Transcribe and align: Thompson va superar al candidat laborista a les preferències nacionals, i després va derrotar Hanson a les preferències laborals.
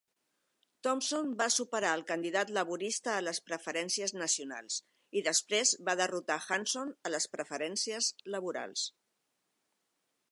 Thompson 0.85 1.33
va 1.41 1.47
superar 1.55 1.89
al 1.97 2.03
candidat 2.11 2.53
laborista 2.57 3.11
a 3.17 3.25
les 3.27 3.39
preferències 3.49 4.15
nacionals, 4.21 4.79
i 5.21 5.23
després 5.29 5.75
va 5.91 5.95
derrotar 6.01 6.39
Hanson 6.57 6.95
a 7.09 7.13
les 7.17 7.29
preferències 7.37 8.09
laborals. 8.37 8.89